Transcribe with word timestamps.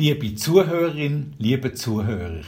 Liebe 0.00 0.36
Zuhörerin, 0.36 1.34
liebe 1.38 1.72
Zuhörer. 1.72 2.44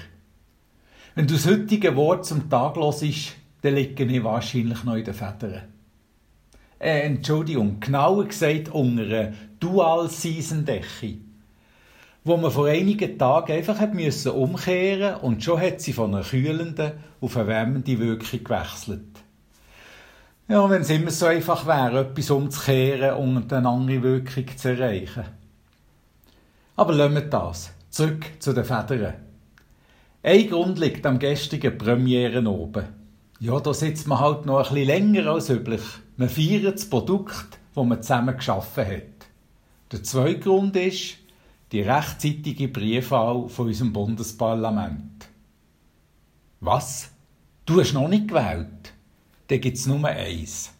Wenn 1.16 1.26
du 1.26 1.34
das 1.34 1.48
heutige 1.48 1.96
Wort 1.96 2.24
zum 2.24 2.48
Tag 2.48 2.76
hörst, 2.76 3.32
dann 3.62 3.74
liege 3.74 4.04
ich 4.04 4.22
wahrscheinlich 4.22 4.84
noch 4.84 4.94
in 4.94 5.04
den 5.04 5.14
Federn. 5.14 5.62
Äh, 6.78 7.00
Entschuldigung, 7.00 7.80
genauer 7.80 8.26
gesagt 8.26 8.68
unter 8.68 9.32
Dual-Season-Decke, 9.58 11.16
wo 12.22 12.36
man 12.36 12.52
vor 12.52 12.68
einigen 12.68 13.18
Tagen 13.18 13.50
einfach 13.50 13.80
hat 13.80 13.94
müssen 13.94 14.30
umkehren 14.30 15.16
und 15.16 15.42
schon 15.42 15.60
hat 15.60 15.80
sie 15.80 15.92
von 15.92 16.14
einer 16.14 16.22
kühlenden 16.22 16.92
auf 17.20 17.36
eine 17.36 17.48
wärmende 17.48 17.98
Wirkung 17.98 18.44
gewechselt. 18.44 19.24
Ja, 20.46 20.70
wenn 20.70 20.82
es 20.82 20.90
immer 20.90 21.10
so 21.10 21.26
einfach 21.26 21.66
wäre, 21.66 22.02
etwas 22.02 22.30
umzukehren 22.30 23.16
und 23.16 23.52
eine 23.52 23.68
andere 23.68 24.02
Wirkung 24.04 24.46
zu 24.56 24.68
erreichen. 24.68 25.39
Aber 26.76 26.94
lassen 26.94 27.14
wir 27.14 27.22
das. 27.22 27.72
Zurück 27.90 28.24
zu 28.38 28.52
den 28.52 28.64
Federn. 28.64 29.14
Ein 30.22 30.48
Grund 30.48 30.78
liegt 30.78 31.04
am 31.06 31.18
gestrigen 31.18 31.76
Premieren 31.76 32.46
oben. 32.46 32.84
Ja, 33.40 33.58
da 33.58 33.72
sitzt 33.72 34.06
man 34.06 34.20
halt 34.20 34.46
noch 34.46 34.58
ein 34.58 34.74
bisschen 34.74 34.86
länger 34.86 35.32
als 35.32 35.48
üblich. 35.48 35.82
Man 36.16 36.28
feiert 36.28 36.74
das 36.74 36.88
Produkt, 36.88 37.58
das 37.74 37.84
man 37.84 38.02
zusammen 38.02 38.36
geschaffen 38.36 38.86
hat. 38.86 39.28
Der 39.92 40.02
zweite 40.02 40.40
Grund 40.40 40.76
ist 40.76 41.16
die 41.72 41.80
rechtzeitige 41.80 42.68
Briefwahl 42.68 43.48
von 43.48 43.68
unserem 43.68 43.92
Bundesparlament. 43.92 45.28
Was? 46.60 47.10
Du 47.64 47.80
hast 47.80 47.94
noch 47.94 48.08
nicht 48.08 48.28
gewählt? 48.28 48.92
Dann 49.48 49.60
gibt 49.60 49.78
es 49.78 49.86
nur 49.86 50.04
eins 50.06 50.72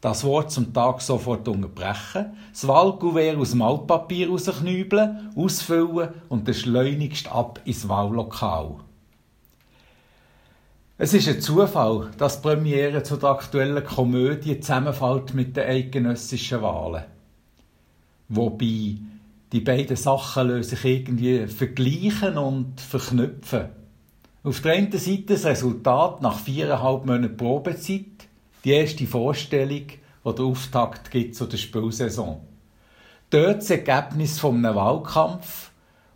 das 0.00 0.24
Wort 0.24 0.52
zum 0.52 0.72
Tag 0.72 1.00
sofort 1.00 1.48
unterbrechen, 1.48 2.36
das 2.52 2.68
Wahlkuvert 2.68 3.36
aus 3.36 3.50
dem 3.50 3.62
Altpapier 3.62 4.28
rausknübeln, 4.28 5.32
ausfüllen 5.34 6.10
und 6.28 6.46
dann 6.46 6.54
schleunigst 6.54 7.30
ab 7.30 7.60
ins 7.64 7.88
Wahllokal. 7.88 8.76
Es 11.00 11.14
ist 11.14 11.28
ein 11.28 11.40
Zufall, 11.40 12.10
dass 12.18 12.40
die 12.40 12.48
Premiere 12.48 13.02
zu 13.02 13.16
der 13.16 13.30
aktuellen 13.30 13.84
Komödie 13.84 14.60
zusammenfällt 14.60 15.34
mit 15.34 15.56
den 15.56 15.68
eidgenössischen 15.68 16.62
Wahlen. 16.62 17.04
Wobei 18.28 18.96
die 19.52 19.60
beiden 19.60 19.96
Sachen 19.96 20.62
sich 20.62 20.84
irgendwie 20.84 21.46
vergleichen 21.46 22.36
und 22.36 22.80
verknüpfen. 22.80 23.68
Auf 24.42 24.60
der 24.60 24.74
einen 24.74 24.92
Seite 24.92 25.34
das 25.34 25.44
Resultat 25.44 26.20
nach 26.20 26.38
viereinhalb 26.38 27.06
Monaten 27.06 27.36
Probezeit, 27.36 28.27
die 28.64 28.72
erste 28.72 29.06
Vorstellung, 29.06 29.86
die 29.88 30.34
der 30.34 30.44
Auftakt 30.44 31.10
gibt 31.10 31.34
zu 31.34 31.46
der 31.46 31.56
Spielsaison. 31.56 32.40
Dort 33.30 33.58
das 33.58 33.70
Ergebnis 33.70 34.38
von 34.38 34.56
einem 34.56 34.74
Wahlkampf, 34.74 35.70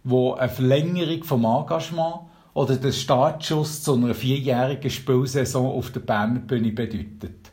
wo 0.05 0.33
eine 0.35 0.49
Verlängerung 0.49 1.25
vom 1.25 1.45
Engagement 1.45 2.21
oder 2.55 2.77
der 2.77 2.93
Startschuss 2.93 3.83
zu 3.83 3.95
einer 3.95 4.15
vierjährigen 4.15 4.91
Spielsaison 4.91 5.67
auf 5.67 5.91
der 5.91 6.01
Berner 6.01 6.41
Bühne 6.41 6.73
bedeutet. 6.73 7.51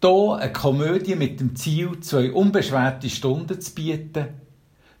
Hier 0.00 0.38
eine 0.40 0.52
Komödie 0.52 1.14
mit 1.14 1.38
dem 1.38 1.54
Ziel, 1.54 2.00
zwei 2.00 2.32
unbeschwerte 2.32 3.08
Stunden 3.08 3.60
zu 3.60 3.74
bieten. 3.74 4.28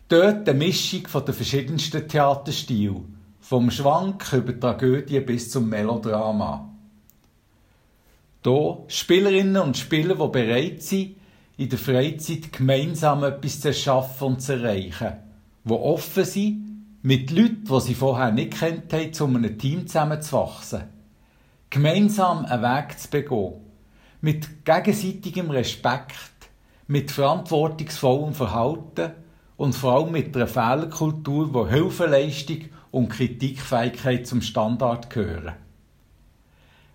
Dort 0.08 0.48
eine 0.48 0.58
Mischung 0.58 1.06
von 1.08 1.24
den 1.24 1.34
verschiedensten 1.34 2.06
Theaterstilen, 2.06 3.18
vom 3.40 3.70
Schwank 3.70 4.32
über 4.32 4.58
Tragödie 4.58 5.20
bis 5.20 5.50
zum 5.50 5.68
Melodrama. 5.68 6.71
Hier 8.44 8.78
Spielerinnen 8.88 9.62
und 9.62 9.76
Spieler, 9.76 10.16
die 10.16 10.32
bereit 10.32 10.82
sind, 10.82 11.16
in 11.56 11.68
der 11.68 11.78
Freizeit 11.78 12.52
gemeinsam 12.52 13.22
etwas 13.22 13.60
zu 13.60 13.72
schaffen 13.72 14.24
und 14.24 14.42
zu 14.42 14.54
erreichen, 14.54 15.12
die 15.64 15.72
offen 15.72 16.24
sind, 16.24 16.62
mit 17.02 17.30
Leuten, 17.30 17.64
die 17.64 17.80
sie 17.80 17.94
vorher 17.94 18.32
nicht 18.32 18.58
kennt 18.58 18.92
haben, 18.92 19.12
zu 19.12 19.26
einem 19.26 19.58
Team 19.58 19.86
zusammenzuwachsen. 19.86 20.82
Gemeinsam 21.70 22.44
einen 22.44 22.62
Weg 22.62 22.98
zu 22.98 23.10
begehen. 23.10 23.54
Mit 24.20 24.64
gegenseitigem 24.64 25.50
Respekt, 25.50 26.12
mit 26.88 27.12
verantwortungsvollem 27.12 28.34
Verhalten 28.34 29.12
und 29.56 29.74
vor 29.74 29.94
allem 29.94 30.12
mit 30.12 30.34
einer 30.36 30.48
Fehlerkultur, 30.48 31.54
wo 31.54 31.68
Hilfeleistung 31.68 32.64
und 32.90 33.08
Kritikfähigkeit 33.08 34.26
zum 34.26 34.42
Standard 34.42 35.10
gehören. 35.10 35.54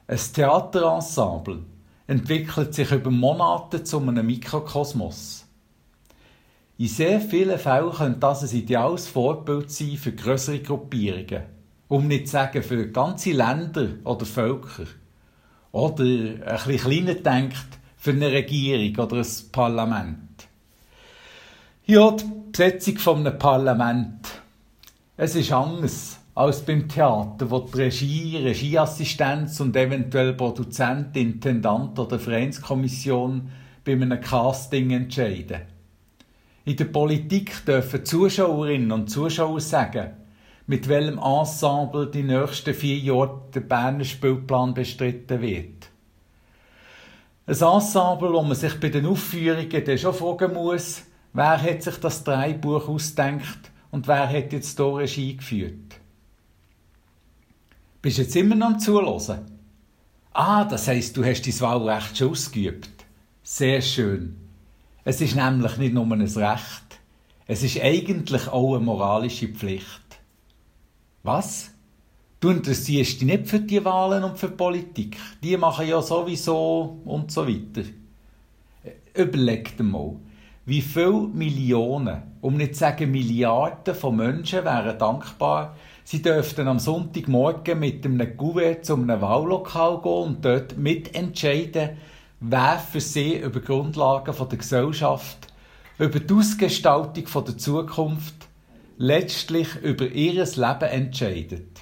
Ein 0.09 0.19
Theaterensemble 0.33 1.63
entwickelt 2.07 2.73
sich 2.73 2.91
über 2.93 3.11
Monate 3.11 3.83
zu 3.83 3.99
einem 3.99 4.25
Mikrokosmos. 4.25 5.45
In 6.77 6.87
sehr 6.87 7.19
vielen 7.19 7.59
Fällen 7.59 7.91
könnte 7.91 8.19
das 8.19 8.43
ein 8.43 8.57
ideales 8.57 9.07
Vorbild 9.07 9.69
sein 9.69 9.97
für 9.97 10.13
größere 10.13 10.61
Gruppierungen, 10.61 11.43
um 11.89 12.07
nicht 12.07 12.27
zu 12.27 12.33
sagen 12.33 12.63
für 12.63 12.87
ganze 12.89 13.33
Länder 13.33 13.89
oder 14.05 14.25
Völker. 14.25 14.85
Oder 15.73 16.05
ein 16.05 16.39
bisschen 16.65 16.77
kleiner 16.77 17.15
denkt 17.15 17.67
für 17.97 18.11
eine 18.11 18.31
Regierung 18.31 19.05
oder 19.05 19.17
ein 19.17 19.51
Parlament. 19.51 20.47
Ja, 21.85 22.11
die 22.11 22.23
Besetzung 22.53 22.97
von 22.97 23.27
einem 23.27 23.37
Parlament. 23.37 24.25
Es 25.17 25.35
ist 25.35 25.51
anders 25.51 26.16
als 26.37 26.61
beim 26.61 26.87
Theater, 26.87 27.49
wo 27.49 27.61
die 27.61 27.81
Regie, 27.81 28.37
Regieassistenz 28.37 29.59
und 29.59 29.75
eventuell 29.75 30.33
Produzent, 30.33 31.17
Intendant 31.17 31.97
oder 31.97 32.19
Vereinskommission 32.19 33.49
bei 33.83 33.93
einem 33.93 34.21
Casting 34.21 34.91
entscheiden. 34.91 35.61
In 36.63 36.75
der 36.75 36.85
Politik 36.85 37.65
dürfen 37.65 38.05
Zuschauerinnen 38.05 38.91
und 38.91 39.09
Zuschauer 39.09 39.59
sagen, 39.59 40.11
mit 40.67 40.87
welchem 40.87 41.17
Ensemble 41.17 42.05
die 42.05 42.21
nächsten 42.21 42.75
vier 42.75 42.99
Jahre 42.99 43.41
der 43.55 43.61
Berner 43.61 44.03
Spielplan 44.03 44.75
bestritten 44.75 45.41
wird. 45.41 45.89
Ein 47.47 47.55
Ensemble, 47.55 48.31
wo 48.31 48.43
man 48.43 48.55
sich 48.55 48.79
bei 48.79 48.89
den 48.89 49.07
Aufführungen 49.07 49.83
dann 49.83 49.97
schon 49.97 50.13
fragen 50.13 50.53
muss, 50.53 51.01
wer 51.33 51.59
hat 51.59 51.81
sich 51.81 51.97
das 51.97 52.23
Dreibuch 52.23 52.87
ausgedacht 52.87 53.71
und 53.89 54.07
wer 54.07 54.29
hat 54.29 54.53
jetzt 54.53 54.77
hier 54.77 54.97
Regie 54.97 55.35
geführt. 55.35 55.86
Bist 58.01 58.17
du 58.17 58.21
jetzt 58.21 58.35
immer 58.35 58.55
noch 58.55 58.67
am 58.67 58.79
Zuhören? 58.79 59.45
Ah, 60.33 60.65
das 60.65 60.87
heisst, 60.87 61.17
du 61.17 61.25
hast 61.25 61.47
dein 61.47 61.59
Wahlrecht 61.61 62.17
schon 62.17 62.29
ausgeübt. 62.29 63.05
Sehr 63.43 63.81
schön. 63.81 64.35
Es 65.03 65.21
ist 65.21 65.35
nämlich 65.35 65.77
nicht 65.77 65.93
nur 65.93 66.05
ein 66.05 66.21
Recht, 66.21 66.99
es 67.47 67.63
ist 67.63 67.81
eigentlich 67.81 68.47
auch 68.49 68.75
eine 68.75 68.83
moralische 68.83 69.47
Pflicht. 69.47 70.19
Was? 71.23 71.71
Du 72.39 72.49
interessierst 72.49 73.21
dich 73.21 73.27
nicht 73.27 73.47
für 73.47 73.61
die 73.61 73.83
Wahlen 73.83 74.23
und 74.23 74.37
für 74.37 74.49
die 74.49 74.55
Politik. 74.55 75.17
Die 75.41 75.57
machen 75.57 75.87
ja 75.87 76.01
sowieso 76.01 76.99
und 77.05 77.31
so 77.31 77.47
weiter. 77.47 77.87
Überleg 79.15 79.75
dir 79.75 79.83
mal, 79.83 80.17
wie 80.65 80.81
viele 80.81 81.29
Millionen, 81.33 82.21
um 82.41 82.57
nicht 82.57 82.75
zu 82.75 82.81
sagen 82.81 83.09
Milliarden 83.09 83.95
von 83.95 84.17
Menschen 84.17 84.65
wären 84.65 84.99
dankbar, 84.99 85.75
Sie 86.09 86.21
dürften 86.21 86.69
am 86.69 86.79
Sonntagmorgen 86.79 87.79
mit 87.79 88.05
einem 88.05 88.37
Kuvert 88.37 88.85
zu 88.85 88.93
einem 88.93 89.19
Wahllokal 89.19 89.99
gehen 90.01 90.23
und 90.23 90.45
dort 90.45 90.77
mitentscheiden, 90.77 91.97
wer 92.39 92.79
für 92.79 93.01
sie 93.01 93.35
über 93.35 93.59
Grundlagen 93.59 94.33
der 94.33 94.57
Gesellschaft, 94.57 95.47
über 95.99 96.21
die 96.21 96.33
Ausgestaltung 96.33 97.25
der 97.45 97.57
Zukunft, 97.57 98.47
letztlich 98.97 99.75
über 99.83 100.05
ihr 100.05 100.45
Leben 100.45 100.89
entscheidet. 100.89 101.81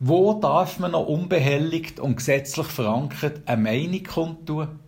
Wo 0.00 0.34
darf 0.40 0.80
man 0.80 0.90
noch 0.90 1.06
unbehelligt 1.06 2.00
und 2.00 2.16
gesetzlich 2.16 2.66
verankert 2.66 3.42
eine 3.46 3.62
Meinung 3.62 4.02
kundtun? 4.02 4.80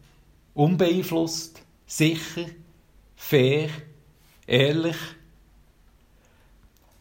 Unbeeinflusst, 0.52 1.62
sicher, 1.86 2.46
fair, 3.14 3.68
ehrlich, 4.48 4.96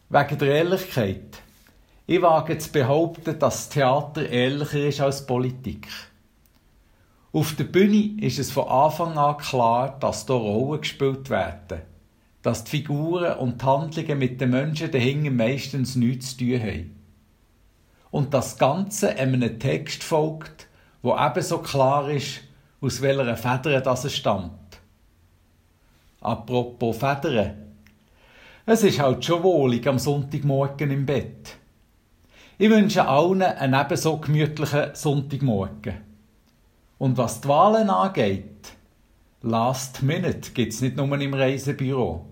Wegen 0.08 0.38
der 0.38 0.54
Ehrlichkeit. 0.54 1.42
Ich 2.06 2.22
wage 2.22 2.56
zu 2.58 2.70
behaupten, 2.70 3.36
dass 3.40 3.68
Theater 3.68 4.28
ehrlicher 4.28 4.86
ist 4.86 5.00
als 5.00 5.26
Politik. 5.26 5.88
Auf 7.32 7.56
der 7.56 7.64
Bühne 7.64 8.22
ist 8.24 8.38
es 8.38 8.52
von 8.52 8.68
Anfang 8.68 9.18
an 9.18 9.36
klar, 9.38 9.98
dass 9.98 10.24
hier 10.26 10.36
Rollen 10.36 10.80
gespielt 10.80 11.28
werden. 11.28 11.82
Dass 12.42 12.62
die 12.62 12.70
Figuren 12.70 13.36
und 13.38 13.60
die 13.60 13.66
Handlungen 13.66 14.18
mit 14.20 14.40
den 14.40 14.50
Menschen 14.50 14.92
dahinter 14.92 15.32
meistens 15.32 15.96
nichts 15.96 16.36
zu 16.36 16.44
tun 16.44 16.60
haben. 16.60 16.96
Und 18.12 18.32
das 18.32 18.58
Ganze 18.58 19.16
einem 19.16 19.58
Text 19.58 20.04
folgt, 20.04 20.68
wo 21.02 21.16
ebenso 21.18 21.58
klar 21.58 22.08
ist, 22.08 22.42
aus 22.80 23.02
welcher 23.02 23.36
Feder 23.36 23.80
das 23.80 24.14
stammt. 24.14 24.80
Apropos 26.20 26.96
Federn. 26.96 27.65
Es 28.68 28.82
ist 28.82 28.98
halt 28.98 29.24
schon 29.24 29.44
wohlig 29.44 29.86
am 29.86 30.00
Sonntagmorgen 30.00 30.90
im 30.90 31.06
Bett. 31.06 31.56
Ich 32.58 32.68
wünsche 32.68 33.06
allen 33.06 33.40
einen 33.40 33.80
ebenso 33.80 34.18
gemütlichen 34.18 34.90
Sonntagmorgen. 34.92 35.98
Und 36.98 37.16
was 37.16 37.40
die 37.40 37.48
Wahlen 37.48 37.88
angeht, 37.90 38.72
Last 39.42 40.02
Minute 40.02 40.50
gibt 40.50 40.72
es 40.72 40.80
nicht 40.80 40.96
nur 40.96 41.20
im 41.20 41.34
Reisebüro. 41.34 42.24